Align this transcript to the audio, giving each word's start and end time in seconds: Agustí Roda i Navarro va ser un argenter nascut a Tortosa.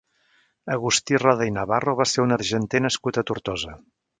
Agustí 0.75 1.19
Roda 1.25 1.47
i 1.49 1.53
Navarro 1.59 1.95
va 2.01 2.09
ser 2.15 2.25
un 2.27 2.35
argenter 2.39 2.85
nascut 2.89 3.21
a 3.23 3.29
Tortosa. 3.33 3.79